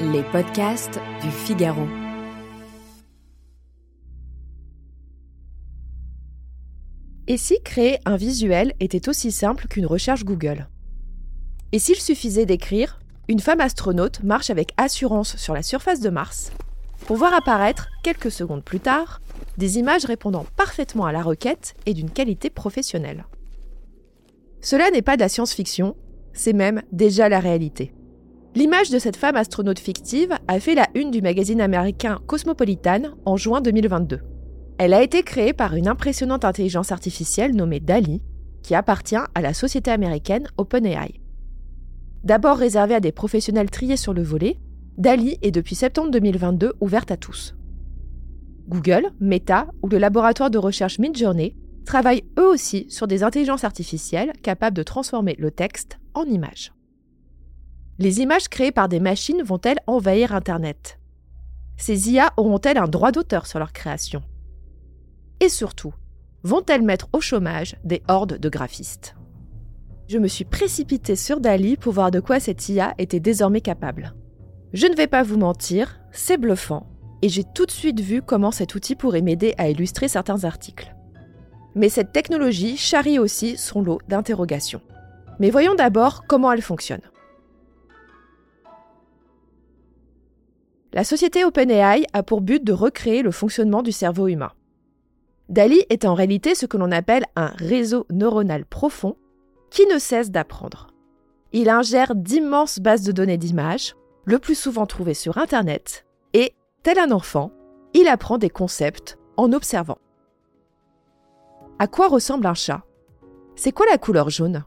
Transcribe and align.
Les 0.00 0.22
podcasts 0.22 1.00
du 1.22 1.30
Figaro. 1.30 1.86
Et 7.26 7.36
si 7.36 7.62
créer 7.62 7.98
un 8.04 8.16
visuel 8.16 8.74
était 8.80 9.08
aussi 9.08 9.32
simple 9.32 9.66
qu'une 9.66 9.86
recherche 9.86 10.24
Google? 10.24 10.68
Et 11.72 11.78
s'il 11.78 11.96
suffisait 11.96 12.46
d'écrire 12.46 13.00
Une 13.28 13.40
femme 13.40 13.60
astronaute 13.60 14.22
marche 14.22 14.50
avec 14.50 14.72
assurance 14.76 15.36
sur 15.36 15.54
la 15.54 15.62
surface 15.62 16.00
de 16.00 16.10
Mars 16.10 16.52
pour 17.06 17.16
voir 17.16 17.34
apparaître, 17.34 17.88
quelques 18.02 18.30
secondes 18.30 18.64
plus 18.64 18.80
tard, 18.80 19.20
des 19.58 19.78
images 19.78 20.04
répondant 20.04 20.46
parfaitement 20.56 21.06
à 21.06 21.12
la 21.12 21.22
requête 21.22 21.74
et 21.86 21.94
d'une 21.94 22.10
qualité 22.10 22.50
professionnelle. 22.50 23.24
Cela 24.60 24.90
n'est 24.90 25.02
pas 25.02 25.16
de 25.16 25.20
la 25.20 25.28
science-fiction, 25.28 25.96
c'est 26.32 26.54
même 26.54 26.82
déjà 26.92 27.28
la 27.28 27.40
réalité. 27.40 27.92
L'image 28.56 28.90
de 28.90 29.00
cette 29.00 29.16
femme 29.16 29.34
astronaute 29.34 29.80
fictive 29.80 30.32
a 30.46 30.60
fait 30.60 30.76
la 30.76 30.86
une 30.94 31.10
du 31.10 31.20
magazine 31.20 31.60
américain 31.60 32.20
Cosmopolitan 32.28 33.02
en 33.24 33.36
juin 33.36 33.60
2022. 33.60 34.20
Elle 34.78 34.94
a 34.94 35.02
été 35.02 35.24
créée 35.24 35.52
par 35.52 35.74
une 35.74 35.88
impressionnante 35.88 36.44
intelligence 36.44 36.92
artificielle 36.92 37.56
nommée 37.56 37.80
DALI, 37.80 38.22
qui 38.62 38.76
appartient 38.76 39.16
à 39.16 39.40
la 39.40 39.54
société 39.54 39.90
américaine 39.90 40.46
OpenAI. 40.56 41.20
D'abord 42.22 42.56
réservée 42.56 42.94
à 42.94 43.00
des 43.00 43.10
professionnels 43.10 43.70
triés 43.70 43.96
sur 43.96 44.14
le 44.14 44.22
volet, 44.22 44.60
DALI 44.98 45.36
est 45.42 45.50
depuis 45.50 45.74
septembre 45.74 46.12
2022 46.12 46.74
ouverte 46.80 47.10
à 47.10 47.16
tous. 47.16 47.56
Google, 48.68 49.10
Meta 49.18 49.66
ou 49.82 49.88
le 49.88 49.98
laboratoire 49.98 50.50
de 50.50 50.58
recherche 50.58 51.00
Midjourney 51.00 51.56
travaillent 51.84 52.24
eux 52.38 52.46
aussi 52.46 52.86
sur 52.88 53.08
des 53.08 53.24
intelligences 53.24 53.64
artificielles 53.64 54.32
capables 54.42 54.76
de 54.76 54.84
transformer 54.84 55.34
le 55.40 55.50
texte 55.50 55.98
en 56.14 56.24
images. 56.24 56.72
Les 58.00 58.20
images 58.20 58.48
créées 58.48 58.72
par 58.72 58.88
des 58.88 58.98
machines 58.98 59.42
vont-elles 59.44 59.78
envahir 59.86 60.34
Internet? 60.34 60.98
Ces 61.76 62.10
IA 62.10 62.32
auront-elles 62.36 62.78
un 62.78 62.88
droit 62.88 63.12
d'auteur 63.12 63.46
sur 63.46 63.60
leur 63.60 63.72
création? 63.72 64.22
Et 65.38 65.48
surtout, 65.48 65.94
vont-elles 66.42 66.82
mettre 66.82 67.08
au 67.12 67.20
chômage 67.20 67.76
des 67.84 68.02
hordes 68.08 68.38
de 68.38 68.48
graphistes? 68.48 69.14
Je 70.08 70.18
me 70.18 70.26
suis 70.26 70.44
précipitée 70.44 71.14
sur 71.14 71.38
Dali 71.38 71.76
pour 71.76 71.92
voir 71.92 72.10
de 72.10 72.18
quoi 72.18 72.40
cette 72.40 72.68
IA 72.68 72.94
était 72.98 73.20
désormais 73.20 73.60
capable. 73.60 74.14
Je 74.72 74.88
ne 74.88 74.96
vais 74.96 75.06
pas 75.06 75.22
vous 75.22 75.38
mentir, 75.38 76.00
c'est 76.10 76.36
bluffant, 76.36 76.88
et 77.22 77.28
j'ai 77.28 77.44
tout 77.44 77.64
de 77.64 77.70
suite 77.70 78.00
vu 78.00 78.22
comment 78.22 78.50
cet 78.50 78.74
outil 78.74 78.96
pourrait 78.96 79.22
m'aider 79.22 79.54
à 79.56 79.68
illustrer 79.68 80.08
certains 80.08 80.42
articles. 80.42 80.96
Mais 81.76 81.88
cette 81.88 82.12
technologie 82.12 82.76
charrie 82.76 83.20
aussi 83.20 83.56
son 83.56 83.82
lot 83.82 84.00
d'interrogations. 84.08 84.82
Mais 85.38 85.50
voyons 85.50 85.76
d'abord 85.76 86.24
comment 86.26 86.50
elle 86.50 86.60
fonctionne. 86.60 87.00
La 90.94 91.02
société 91.02 91.44
OpenAI 91.44 92.06
a 92.12 92.22
pour 92.22 92.40
but 92.40 92.62
de 92.62 92.72
recréer 92.72 93.22
le 93.22 93.32
fonctionnement 93.32 93.82
du 93.82 93.90
cerveau 93.90 94.28
humain. 94.28 94.52
DALI 95.48 95.84
est 95.90 96.04
en 96.04 96.14
réalité 96.14 96.54
ce 96.54 96.66
que 96.66 96.76
l'on 96.76 96.92
appelle 96.92 97.26
un 97.34 97.48
réseau 97.56 98.06
neuronal 98.12 98.64
profond 98.64 99.16
qui 99.70 99.86
ne 99.86 99.98
cesse 99.98 100.30
d'apprendre. 100.30 100.86
Il 101.52 101.68
ingère 101.68 102.14
d'immenses 102.14 102.78
bases 102.78 103.02
de 103.02 103.10
données 103.10 103.38
d'images, 103.38 103.96
le 104.24 104.38
plus 104.38 104.54
souvent 104.54 104.86
trouvées 104.86 105.14
sur 105.14 105.36
Internet, 105.36 106.06
et, 106.32 106.54
tel 106.84 107.00
un 107.00 107.10
enfant, 107.10 107.50
il 107.92 108.06
apprend 108.06 108.38
des 108.38 108.48
concepts 108.48 109.18
en 109.36 109.52
observant. 109.52 109.98
À 111.80 111.88
quoi 111.88 112.06
ressemble 112.06 112.46
un 112.46 112.54
chat? 112.54 112.84
C'est 113.56 113.72
quoi 113.72 113.86
la 113.90 113.98
couleur 113.98 114.30
jaune? 114.30 114.62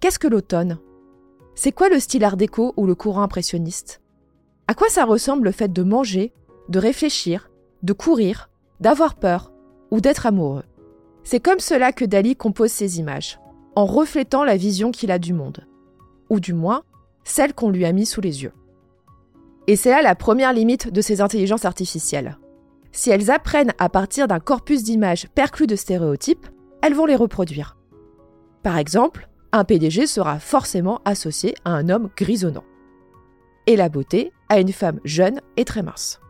Qu'est-ce 0.00 0.18
que 0.18 0.28
l'automne? 0.28 0.78
C'est 1.54 1.72
quoi 1.72 1.88
le 1.88 2.00
style 2.00 2.24
art 2.24 2.36
déco 2.36 2.74
ou 2.76 2.86
le 2.86 2.94
courant 2.94 3.22
impressionniste? 3.22 4.02
À 4.66 4.74
quoi 4.74 4.88
ça 4.88 5.04
ressemble 5.04 5.44
le 5.44 5.52
fait 5.52 5.72
de 5.72 5.82
manger, 5.82 6.32
de 6.68 6.78
réfléchir, 6.78 7.50
de 7.82 7.92
courir, 7.92 8.48
d'avoir 8.80 9.14
peur 9.14 9.52
ou 9.90 10.00
d'être 10.00 10.26
amoureux? 10.26 10.64
C'est 11.22 11.40
comme 11.40 11.60
cela 11.60 11.92
que 11.92 12.04
Dali 12.04 12.36
compose 12.36 12.70
ses 12.70 12.98
images, 12.98 13.38
en 13.76 13.86
reflétant 13.86 14.44
la 14.44 14.56
vision 14.56 14.90
qu'il 14.90 15.10
a 15.10 15.18
du 15.18 15.32
monde, 15.32 15.66
ou 16.30 16.40
du 16.40 16.54
moins 16.54 16.82
celle 17.24 17.54
qu'on 17.54 17.70
lui 17.70 17.84
a 17.84 17.92
mise 17.92 18.10
sous 18.10 18.20
les 18.20 18.42
yeux. 18.42 18.52
Et 19.66 19.76
c'est 19.76 19.90
là 19.90 20.02
la 20.02 20.14
première 20.14 20.52
limite 20.52 20.92
de 20.92 21.00
ces 21.00 21.20
intelligences 21.20 21.64
artificielles. 21.64 22.38
Si 22.92 23.10
elles 23.10 23.30
apprennent 23.30 23.72
à 23.78 23.88
partir 23.88 24.28
d'un 24.28 24.40
corpus 24.40 24.82
d'images 24.82 25.28
perclus 25.34 25.66
de 25.66 25.76
stéréotypes, 25.76 26.46
elles 26.82 26.94
vont 26.94 27.06
les 27.06 27.16
reproduire. 27.16 27.76
Par 28.62 28.76
exemple, 28.76 29.28
un 29.52 29.64
PDG 29.64 30.06
sera 30.06 30.38
forcément 30.38 31.00
associé 31.04 31.54
à 31.64 31.72
un 31.72 31.88
homme 31.88 32.10
grisonnant. 32.16 32.64
Et 33.66 33.76
la 33.76 33.88
beauté 33.88 34.32
à 34.54 34.60
une 34.60 34.72
femme 34.72 35.00
jeune 35.04 35.40
et 35.56 35.64
très 35.64 35.82
mince. 35.82 36.20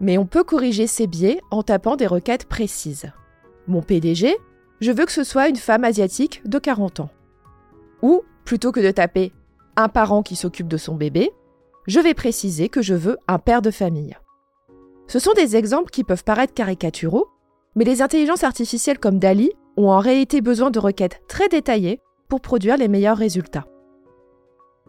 Mais 0.00 0.16
on 0.16 0.24
peut 0.24 0.42
corriger 0.42 0.86
ces 0.86 1.06
biais 1.06 1.42
en 1.50 1.62
tapant 1.62 1.96
des 1.96 2.06
requêtes 2.06 2.46
précises. 2.46 3.12
Mon 3.66 3.82
PDG, 3.82 4.34
je 4.80 4.90
veux 4.90 5.04
que 5.04 5.12
ce 5.12 5.22
soit 5.22 5.48
une 5.48 5.56
femme 5.56 5.84
asiatique 5.84 6.40
de 6.46 6.58
40 6.58 7.00
ans. 7.00 7.10
Ou, 8.00 8.22
plutôt 8.46 8.72
que 8.72 8.80
de 8.80 8.90
taper 8.90 9.34
un 9.76 9.90
parent 9.90 10.22
qui 10.22 10.34
s'occupe 10.34 10.66
de 10.66 10.78
son 10.78 10.94
bébé, 10.94 11.30
je 11.86 12.00
vais 12.00 12.14
préciser 12.14 12.70
que 12.70 12.80
je 12.80 12.94
veux 12.94 13.18
un 13.28 13.38
père 13.38 13.60
de 13.60 13.70
famille. 13.70 14.16
Ce 15.06 15.18
sont 15.18 15.34
des 15.34 15.56
exemples 15.56 15.90
qui 15.90 16.04
peuvent 16.04 16.24
paraître 16.24 16.54
caricaturaux, 16.54 17.28
mais 17.76 17.84
les 17.84 18.00
intelligences 18.00 18.44
artificielles 18.44 18.98
comme 18.98 19.18
DALI 19.18 19.52
ont 19.76 19.90
en 19.90 19.98
réalité 19.98 20.40
besoin 20.40 20.70
de 20.70 20.78
requêtes 20.78 21.20
très 21.28 21.48
détaillées 21.48 22.00
pour 22.30 22.40
produire 22.40 22.78
les 22.78 22.88
meilleurs 22.88 23.18
résultats. 23.18 23.66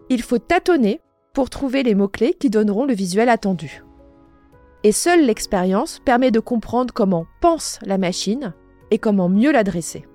Il 0.10 0.22
faut 0.22 0.40
tâtonner 0.40 1.02
pour 1.34 1.50
trouver 1.50 1.84
les 1.84 1.96
mots-clés 1.96 2.34
qui 2.34 2.50
donneront 2.50 2.86
le 2.86 2.94
visuel 2.94 3.30
attendu. 3.30 3.84
Et 4.84 4.92
seule 4.92 5.26
l'expérience 5.26 6.00
permet 6.04 6.32
de 6.32 6.40
comprendre 6.40 6.94
comment 6.94 7.26
pense 7.40 7.80
la 7.84 7.98
machine 7.98 8.54
et 8.90 8.98
comment 8.98 9.30
mieux 9.30 9.52
l'adresser. 9.52 10.06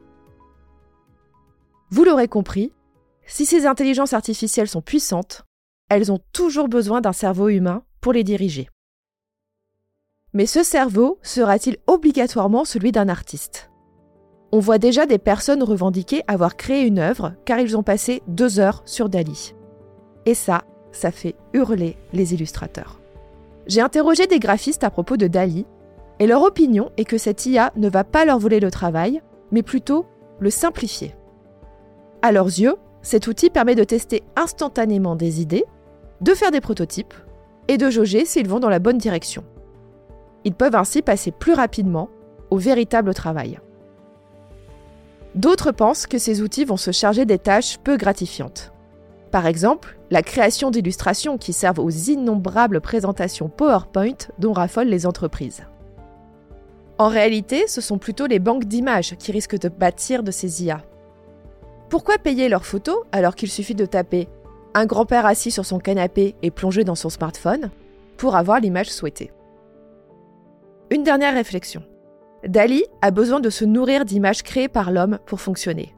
Vous 1.91 2.05
l'aurez 2.05 2.29
compris, 2.29 2.73
si 3.27 3.47
ces 3.47 3.67
intelligences 3.67 4.13
artificielles 4.13 4.69
sont 4.69 4.83
puissantes, 4.83 5.45
elles 5.89 6.11
ont 6.11 6.21
toujours 6.33 6.69
besoin 6.69 7.01
d'un 7.01 7.13
cerveau 7.13 7.49
humain 7.49 7.83
pour 8.01 8.13
les 8.13 8.25
diriger. 8.25 8.69
Mais 10.33 10.47
ce 10.47 10.63
cerveau 10.63 11.19
sera-t-il 11.23 11.79
obligatoirement 11.87 12.65
celui 12.65 12.93
d'un 12.93 13.09
artiste? 13.09 13.71
On 14.53 14.59
voit 14.59 14.79
déjà 14.79 15.07
des 15.07 15.19
personnes 15.19 15.63
revendiquer 15.63 16.23
avoir 16.29 16.57
créé 16.57 16.83
une 16.83 16.99
œuvre 16.99 17.35
car 17.45 17.59
ils 17.59 17.77
ont 17.77 17.83
passé 17.83 18.23
deux 18.27 18.59
heures 18.59 18.83
sur 18.85 19.09
Dali. 19.09 19.55
Et 20.25 20.35
ça, 20.35 20.65
ça 20.97 21.11
fait 21.11 21.35
hurler 21.53 21.97
les 22.13 22.35
illustrateurs. 22.35 23.01
J'ai 23.67 23.81
interrogé 23.81 24.27
des 24.27 24.39
graphistes 24.39 24.85
à 24.85 24.91
propos 24.91 25.17
de 25.17 25.27
Dali, 25.27 25.67
et 26.19 26.27
leur 26.27 26.43
opinion 26.43 26.91
est 26.97 27.05
que 27.05 27.19
cette 27.19 27.45
IA 27.47 27.73
ne 27.77 27.89
va 27.89 28.05
pas 28.05 28.25
leur 28.25 28.39
voler 28.39 28.61
le 28.61 28.71
travail, 28.71 29.21
mais 29.53 29.63
plutôt 29.63 30.07
le 30.41 30.51
simplifier. 30.51 31.15
À 32.23 32.33
leurs 32.33 32.47
yeux, 32.47 32.77
cet 33.03 33.27
outil 33.27 33.51
permet 33.51 33.75
de 33.75 33.85
tester 33.85 34.23
instantanément 34.35 35.17
des 35.17 35.41
idées, 35.41 35.65
de 36.23 36.35
faire 36.35 36.51
des 36.51 36.61
prototypes 36.63 37.15
et 37.69 37.77
de 37.77 37.91
jauger 37.91 38.25
s'ils 38.25 38.49
vont 38.49 38.61
dans 38.61 38.71
la 38.71 38.79
bonne 38.79 38.99
direction. 38.99 39.45
Ils 40.45 40.55
peuvent 40.55 40.77
ainsi 40.77 41.03
passer 41.03 41.31
plus 41.31 41.53
rapidement 41.53 42.09
au 42.51 42.57
véritable 42.57 43.13
travail. 43.13 43.61
D'autres 45.35 45.73
pensent 45.73 46.07
que 46.07 46.19
ces 46.19 46.41
outils 46.41 46.65
vont 46.65 46.79
se 46.79 46.93
charger 46.93 47.27
des 47.27 47.39
tâches 47.39 47.79
peu 47.79 47.97
gratifiantes. 47.99 48.73
Par 49.37 49.47
exemple, 49.47 49.99
la 50.11 50.23
création 50.23 50.71
d'illustrations 50.71 51.37
qui 51.37 51.53
servent 51.53 51.81
aux 51.81 51.91
innombrables 51.91 52.81
présentations 52.81 53.51
PowerPoint 53.51 54.17
dont 54.39 54.55
raffolent 54.55 54.89
les 54.89 55.05
entreprises. 55.05 55.65
En 56.97 57.09
réalité, 57.09 57.67
ce 57.67 57.83
sont 57.83 57.99
plutôt 57.99 58.27
les 58.27 58.39
banques 58.39 58.65
d'images 58.65 59.15
qui 59.19 59.33
risquent 59.33 59.61
de 59.61 59.69
bâtir 59.69 60.23
de 60.23 60.31
ces 60.31 60.65
IA. 60.65 60.81
Pourquoi 61.91 62.17
payer 62.17 62.49
leurs 62.49 62.65
photos 62.65 62.97
alors 63.13 63.35
qu'il 63.35 63.51
suffit 63.51 63.75
de 63.75 63.85
taper 63.85 64.27
un 64.73 64.87
grand-père 64.87 65.27
assis 65.27 65.51
sur 65.51 65.67
son 65.67 65.81
canapé 65.81 66.35
et 66.41 66.51
plongé 66.51 66.83
dans 66.83 66.95
son 66.95 67.11
smartphone 67.11 67.71
pour 68.17 68.37
avoir 68.37 68.59
l'image 68.59 68.89
souhaitée? 68.89 69.33
Une 70.89 71.03
dernière 71.03 71.35
réflexion. 71.35 71.83
Dali 72.47 72.85
a 73.03 73.11
besoin 73.11 73.41
de 73.41 73.51
se 73.51 73.67
nourrir 73.67 74.07
d'images 74.07 74.43
créées 74.43 74.69
par 74.69 74.91
l'homme 74.91 75.19
pour 75.27 75.43
fonctionner. 75.43 75.95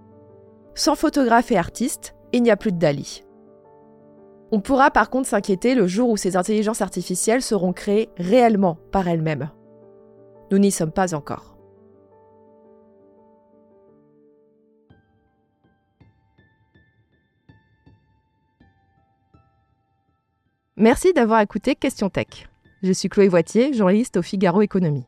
Sans 0.75 0.97
photographe 0.97 1.53
et 1.53 1.57
artiste, 1.57 2.17
il 2.33 2.43
n'y 2.43 2.51
a 2.51 2.57
plus 2.57 2.73
de 2.73 2.79
Dali. 2.79 3.23
On 4.51 4.61
pourra 4.61 4.91
par 4.91 5.11
contre 5.11 5.29
s'inquiéter 5.29 5.75
le 5.75 5.87
jour 5.87 6.09
où 6.09 6.17
ces 6.17 6.37
intelligences 6.37 6.81
artificielles 6.81 7.43
seront 7.43 7.73
créées 7.73 8.09
réellement 8.17 8.79
par 8.93 9.07
elles-mêmes. 9.07 9.51
Nous 10.51 10.59
n'y 10.59 10.71
sommes 10.71 10.93
pas 10.93 11.15
encore. 11.15 11.59
Merci 20.77 21.13
d'avoir 21.13 21.41
écouté 21.41 21.75
Question 21.75 22.09
Tech. 22.09 22.49
Je 22.85 22.93
suis 22.93 23.09
Chloé 23.09 23.27
Voitier, 23.27 23.75
journaliste 23.75 24.17
au 24.17 24.23
Figaro 24.23 24.63
Économie. 24.63 25.07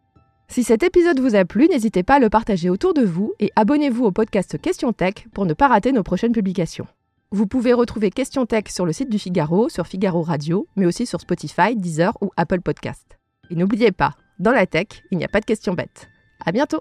Si 0.48 0.64
cet 0.64 0.82
épisode 0.82 1.20
vous 1.20 1.36
a 1.36 1.44
plu, 1.44 1.68
n'hésitez 1.68 2.02
pas 2.02 2.16
à 2.16 2.18
le 2.18 2.28
partager 2.28 2.68
autour 2.68 2.92
de 2.92 3.04
vous 3.04 3.34
et 3.38 3.52
abonnez-vous 3.54 4.04
au 4.04 4.10
podcast 4.10 4.60
Question 4.60 4.92
Tech 4.92 5.14
pour 5.32 5.46
ne 5.46 5.54
pas 5.54 5.68
rater 5.68 5.92
nos 5.92 6.02
prochaines 6.02 6.32
publications. 6.32 6.88
Vous 7.32 7.46
pouvez 7.46 7.72
retrouver 7.72 8.10
Question 8.10 8.44
Tech 8.44 8.64
sur 8.70 8.84
le 8.84 8.92
site 8.92 9.08
du 9.08 9.20
Figaro, 9.20 9.68
sur 9.68 9.86
Figaro 9.86 10.20
Radio, 10.22 10.66
mais 10.74 10.84
aussi 10.84 11.06
sur 11.06 11.20
Spotify, 11.20 11.76
Deezer 11.76 12.12
ou 12.20 12.30
Apple 12.36 12.60
Podcast. 12.60 13.20
Et 13.50 13.54
n'oubliez 13.54 13.92
pas, 13.92 14.16
dans 14.40 14.50
la 14.50 14.66
tech, 14.66 14.88
il 15.12 15.18
n'y 15.18 15.24
a 15.24 15.28
pas 15.28 15.38
de 15.38 15.44
questions 15.44 15.74
bêtes. 15.74 16.08
À 16.44 16.50
bientôt! 16.50 16.80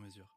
mesure. 0.01 0.27